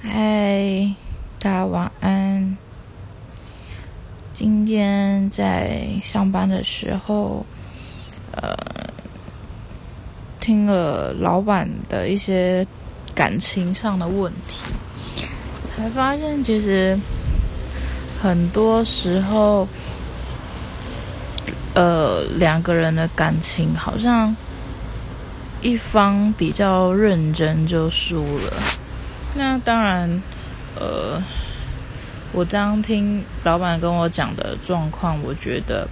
[0.00, 0.94] 嗨，
[1.40, 2.56] 大家晚安。
[4.32, 7.44] 今天在上班的时候，
[8.30, 8.54] 呃，
[10.38, 12.64] 听了老板的一些
[13.12, 14.62] 感情上的问题，
[15.74, 16.96] 才发现其实
[18.22, 19.66] 很多时候，
[21.74, 24.36] 呃，两个人的感情好像
[25.60, 28.52] 一方比较认真就输了。
[29.38, 30.20] 那当然，
[30.74, 31.22] 呃，
[32.32, 35.86] 我这样听老板跟我讲的状况，我觉得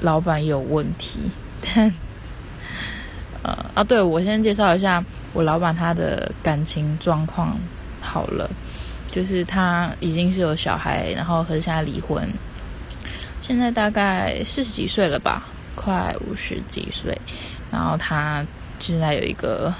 [0.00, 1.20] 老板有问题。
[1.62, 1.94] 但，
[3.44, 7.56] 呃啊，对我先介绍一下我老板他的感情状况
[8.00, 8.50] 好了，
[9.06, 12.28] 就是他已经是有小孩，然后和现在离婚，
[13.40, 15.44] 现在大概四十几岁了吧，
[15.76, 17.16] 快五十几岁，
[17.70, 18.44] 然后他
[18.80, 19.72] 现在有一个。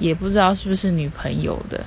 [0.00, 1.84] 也不知道是不是女朋友的，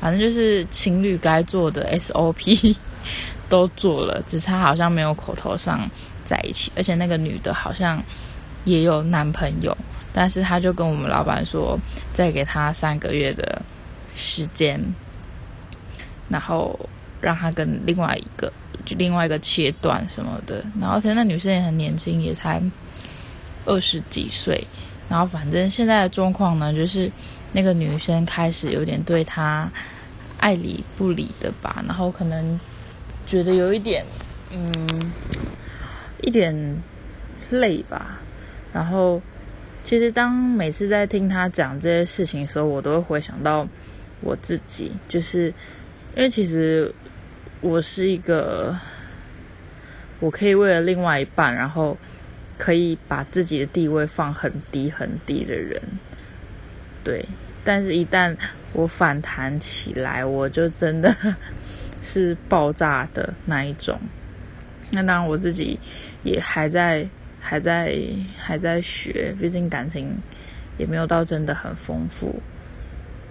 [0.00, 2.74] 反正就是情侣该做的 SOP
[3.50, 5.90] 都做了，只差好像没有口头上
[6.24, 6.70] 在一起。
[6.76, 8.00] 而且那个女的好像
[8.64, 9.76] 也有男朋友，
[10.12, 11.76] 但是他就跟我们老板说，
[12.12, 13.60] 再给他三个月的
[14.14, 14.80] 时间，
[16.28, 16.78] 然后
[17.20, 18.52] 让他跟另外一个
[18.84, 20.64] 就另外一个切断什么的。
[20.80, 22.62] 然后可能那女生也很年轻，也才
[23.64, 24.64] 二十几岁。
[25.08, 27.10] 然后反正现在的状况呢，就是。
[27.56, 29.72] 那个女生开始有点对他
[30.38, 32.60] 爱理不理的吧，然后可能
[33.26, 34.04] 觉得有一点，
[34.50, 35.10] 嗯，
[36.20, 36.54] 一点
[37.48, 38.20] 累吧。
[38.74, 39.22] 然后
[39.82, 43.66] 其实当每次在听他讲这些事情的时候，我都会回想到
[44.20, 45.46] 我自己，就是
[46.14, 46.94] 因为其实
[47.62, 48.76] 我是一个
[50.20, 51.96] 我可以为了另外一半，然后
[52.58, 55.80] 可以把自己的地位放很低很低的人。
[57.02, 57.24] 对，
[57.68, 58.36] 但是，一旦
[58.72, 61.12] 我反弹起来，我就真的
[62.00, 63.98] 是爆炸的那一种。
[64.92, 65.76] 那当然，我自己
[66.22, 67.04] 也还在、
[67.40, 67.92] 还在、
[68.38, 70.16] 还在学，毕竟感情
[70.78, 72.40] 也没有到真的很丰富。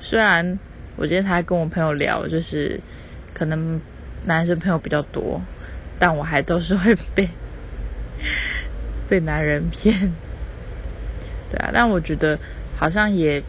[0.01, 0.59] 虽然
[0.97, 2.77] 我今天还跟我朋友聊，就是
[3.33, 3.79] 可能
[4.25, 5.41] 男生朋友比较多，
[5.97, 7.29] 但我还都是会被
[9.07, 9.97] 被男人骗。
[11.49, 12.37] 对啊，但我觉得
[12.75, 13.41] 好像也。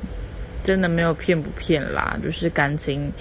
[0.66, 3.12] 真的没有骗不骗啦，就是感情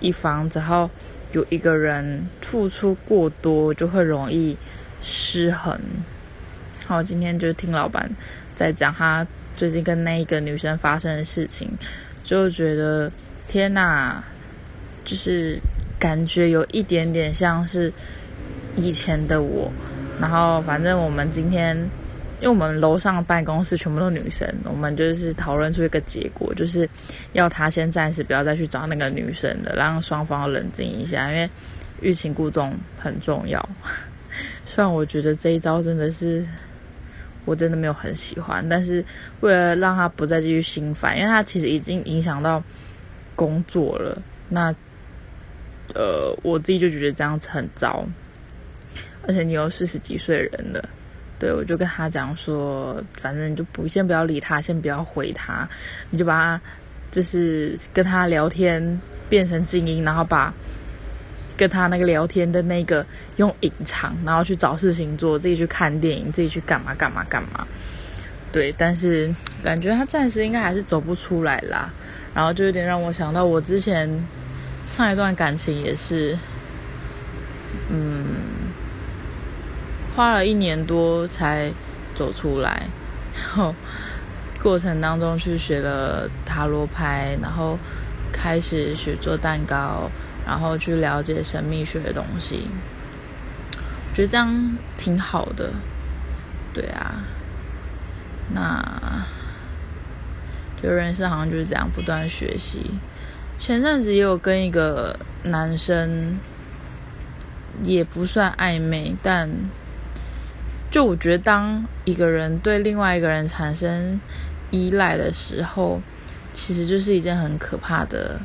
[0.00, 0.88] 一方，只要
[1.32, 4.56] 有一个人付出过多，就会容易
[5.02, 5.78] 失衡。
[6.86, 8.10] 好，今天就听老板
[8.54, 11.70] 在讲他最近跟那一个女生发生的事情，
[12.24, 13.12] 就觉得
[13.46, 14.24] 天哪，
[15.04, 15.58] 就是
[15.98, 17.92] 感觉有一点点像是
[18.76, 19.70] 以前的我。
[20.18, 21.76] 然后反正我们今天。
[22.40, 26.88] 因为我们楼上办公室全部都女生，我们就是讨论出一个结果，就是
[27.32, 31.50] 要他先暂时不要再去找那个女生了，让双方冷静一下，因为
[32.00, 33.68] 欲擒故纵很重要。
[34.64, 36.46] 虽然我觉得这一招真的是
[37.44, 39.04] 我真的没有很喜欢，但是
[39.40, 42.62] 为了让他不再继续心烦，因为他其实已经影响到
[43.34, 44.72] 工作了，那
[45.94, 48.06] 呃我自己就觉得这样子很糟，
[49.26, 50.88] 而且你有四十几岁人了。
[51.38, 55.68] 对，我就跟他讲说，反正你就不先不要理他，先不要回他，
[56.10, 56.60] 你就把他
[57.12, 60.52] 就是跟他聊天变成静音，然后把
[61.56, 63.06] 跟他那个聊天的那个
[63.36, 67.64] 用隐藏，然后去找事情做，自己去看电影，自己去干嘛干嘛干嘛。
[68.50, 69.32] 对，但是
[69.62, 71.92] 感觉他暂时应该还是走不出来啦。
[72.34, 74.08] 然后就有点让我想到我之前
[74.86, 76.36] 上一段感情也是，
[77.90, 78.47] 嗯。
[80.18, 81.70] 花了一年多才
[82.12, 82.88] 走出来，
[83.36, 83.72] 然 后
[84.60, 87.78] 过程当中去学了塔罗牌，然后
[88.32, 90.10] 开始学做蛋糕，
[90.44, 92.66] 然后去了解神秘学的东西，
[94.12, 95.70] 觉得这样挺好的。
[96.74, 97.22] 对啊，
[98.52, 99.24] 那
[100.82, 102.90] 就人生好像就是这样不断学习。
[103.56, 106.40] 前阵子也有跟一个男生，
[107.84, 109.48] 也不算暧昧，但。
[110.90, 114.18] 就我觉得，当一个人对另外一个人产生
[114.70, 116.00] 依赖的时候，
[116.54, 118.40] 其实就是一件很可怕的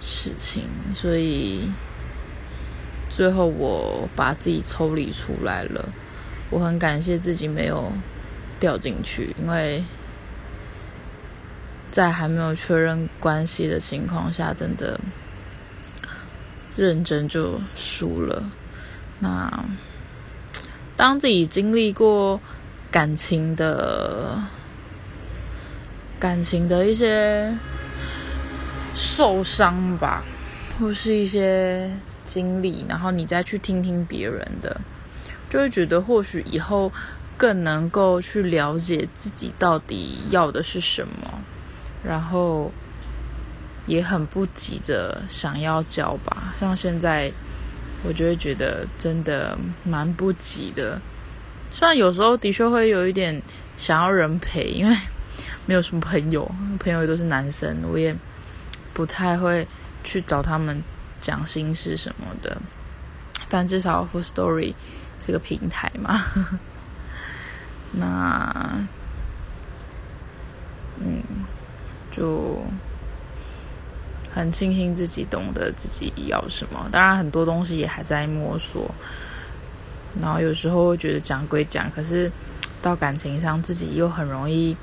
[0.00, 0.64] 事情。
[0.92, 1.70] 所以
[3.08, 5.88] 最后我把自己抽离出来了。
[6.50, 7.92] 我很感谢自己没有
[8.58, 9.84] 掉进去，因为
[11.92, 14.98] 在还没有确认关系的情况下，真的
[16.74, 18.50] 认真就输了。
[19.20, 19.64] 那。
[20.98, 22.40] 当自己经历过
[22.90, 24.36] 感情的
[26.18, 27.56] 感情的一些
[28.96, 30.24] 受伤吧，
[30.80, 31.88] 或是一些
[32.24, 34.80] 经历，然后你再去听听别人的，
[35.48, 36.92] 就会觉得或许以后
[37.36, 41.40] 更能够去了解自己到底要的是什么，
[42.02, 42.72] 然后
[43.86, 46.52] 也很不急着想要交吧。
[46.58, 47.32] 像现在，
[48.04, 51.00] 我就会觉得真的蛮不急的。
[51.70, 53.42] 虽然有时候的确会有一点
[53.76, 54.96] 想要人陪，因为
[55.66, 56.50] 没有什么朋友，
[56.80, 58.14] 朋友也都是男生，我也
[58.94, 59.66] 不太会
[60.02, 60.82] 去找他们
[61.20, 62.56] 讲心事什么的。
[63.48, 64.74] 但至少 For Story
[65.20, 66.20] 这个平台嘛，
[67.92, 68.86] 那
[71.00, 71.22] 嗯，
[72.10, 72.62] 就
[74.34, 76.88] 很庆幸自己懂得自己要什么。
[76.92, 78.90] 当然，很多东西也还在摸索。
[80.20, 82.30] 然后有时候会觉得讲归讲，可是
[82.80, 84.76] 到感情上自己又很容易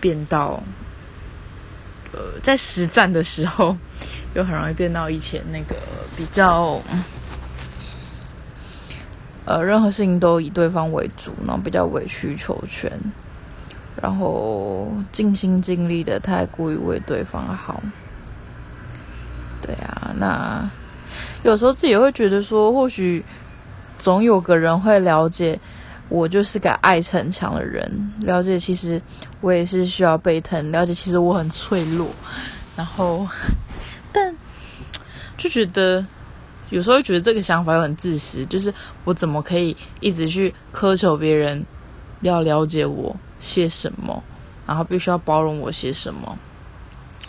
[0.00, 0.62] 变到，
[2.12, 3.76] 呃，在实战的时候
[4.34, 5.76] 又很容易变到以前那个
[6.16, 6.80] 比较，
[9.46, 12.92] 呃，任何事情都以对方为主，然后比较委曲求全，
[14.02, 17.80] 然后尽心尽力的太过于为对方好。
[20.20, 20.70] 那
[21.42, 23.24] 有时候自己会觉得说，或许。
[23.98, 25.60] 总有个人会了解
[26.08, 28.12] 我，就是个爱逞强的人。
[28.20, 28.98] 了解，其实
[29.42, 30.72] 我也是需要被疼。
[30.72, 32.08] 了解，其实我很脆弱。
[32.74, 33.28] 然后，
[34.10, 34.34] 但
[35.36, 36.02] 就觉得
[36.70, 38.42] 有时候觉得这个想法又很自私。
[38.46, 38.72] 就是
[39.04, 41.62] 我怎么可以一直去苛求别人
[42.22, 44.24] 要了解我些什么，
[44.66, 46.38] 然后必须要包容我些什么？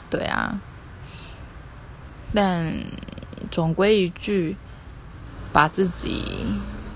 [0.09, 0.57] 对啊。
[2.33, 2.73] 但
[3.49, 4.55] 总归一句。
[5.53, 6.23] 把自己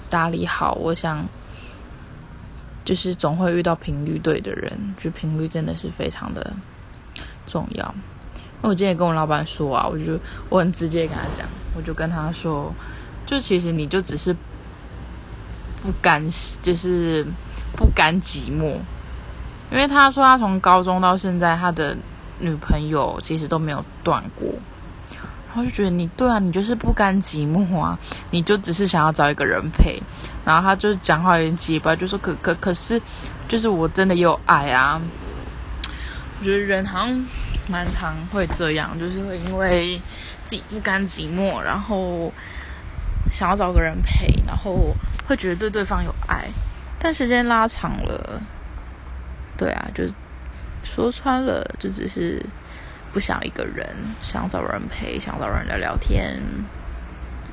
[0.09, 1.25] 打理好，我想
[2.85, 6.53] 就是总会遇到频率对的人，就频率真的是非常的
[7.45, 7.93] 重要。
[8.61, 10.17] 那我今天也跟我老板说啊，我就
[10.47, 11.45] 我很直接跟他讲，
[11.75, 12.73] 我就跟他说，
[13.25, 14.33] 就其实你就只是
[15.83, 16.25] 不甘，
[16.63, 17.27] 就是
[17.75, 18.77] 不甘寂寞，
[19.69, 21.97] 因为他说他从高中到现在，他的
[22.39, 24.47] 女朋友其实都没有断过。
[25.57, 27.97] 我就觉得你对啊，你就是不甘寂寞啊，
[28.31, 30.01] 你就只是想要找一个人陪。
[30.43, 33.01] 然后他就是讲话有点结巴，就说可可可是，
[33.47, 35.01] 就是我真的有爱啊。
[36.39, 37.25] 我觉得人好像
[37.69, 39.99] 蛮常会这样，就是会因为
[40.45, 42.31] 自己不甘寂寞，然后
[43.31, 44.95] 想要找个人陪，然后
[45.27, 46.45] 会觉得对对方有爱。
[46.99, 48.41] 但时间拉长了，
[49.57, 50.13] 对啊，就是
[50.83, 52.45] 说穿了，就只是。
[53.15, 56.37] 不想一个人，想找人陪，想找人聊聊天，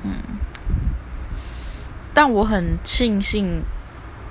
[0.03, 0.11] 嗯。
[2.13, 3.63] 但我很庆幸，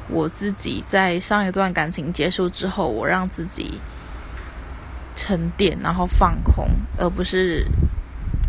[0.08, 3.80] 我自己在上一段感情结束之后，我让自己
[5.16, 6.68] 沉淀，然后放空，
[6.98, 7.66] 而不是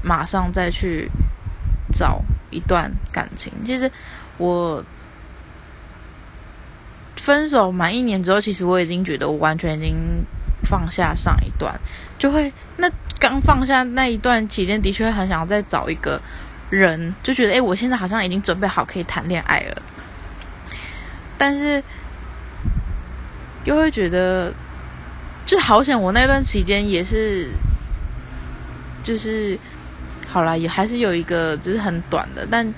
[0.04, 1.10] 马上再去
[1.94, 2.22] 找
[2.52, 3.50] 一段感情。
[3.64, 3.90] 其实
[4.38, 4.84] 我
[7.16, 9.96] 分手满一年之后，其实我已经觉得我完全已经。
[10.64, 11.80] 放下上一段，
[12.18, 12.90] 就会那
[13.20, 16.22] 刚放下那一段期间，的确很想要再找一个
[16.70, 19.82] 人，就觉得哎，我现在好像已经准备好可以谈恋爱了。
[21.38, 21.84] 但是
[23.66, 24.54] 又会觉得，
[25.46, 27.50] 就好险，我那段期间也是，
[29.04, 29.58] 就是
[30.28, 32.74] 好了，也还是有一个就是很短的，但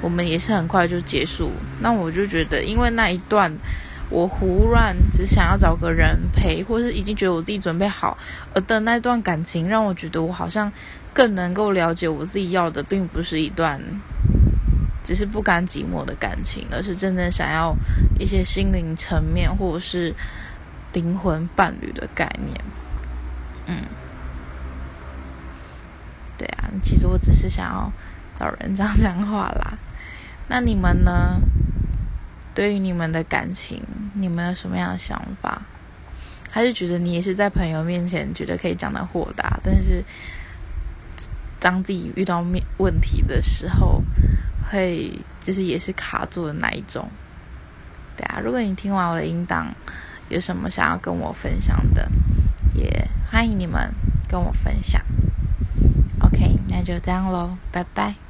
[0.00, 1.52] 我们也是很快就结束。
[1.80, 3.52] 那我就觉得，因为那一段。
[4.10, 8.18] 我胡乱只想要找个人陪，或是已经觉得我自己准备好，
[8.52, 10.70] 而的那段感情让我觉得我好像
[11.14, 13.80] 更能够了解我自己要的，并不是一段
[15.04, 17.72] 只是不甘寂寞的感情，而是真正想要
[18.18, 20.12] 一些心灵层面或者是
[20.92, 22.60] 灵魂伴侣的概念。
[23.66, 23.84] 嗯，
[26.36, 27.92] 对啊，其实我只是想要
[28.36, 29.78] 找人这样讲话啦。
[30.48, 31.40] 那你们呢？
[32.54, 33.82] 对于你们的感情，
[34.14, 35.62] 你们有什么样的想法？
[36.50, 40.02] 还是觉得你也是在朋友面前觉得可以讲的豁达，但是
[41.60, 44.02] 当自己遇到面问题的时候，
[44.68, 47.08] 会就是也是卡住的那一种？
[48.16, 49.72] 对啊，如果你听完我的音档，
[50.28, 52.10] 有什么想要跟我分享的，
[52.74, 53.88] 也欢迎你们
[54.28, 55.00] 跟我分享。
[56.20, 58.29] OK，那就这样喽，拜拜。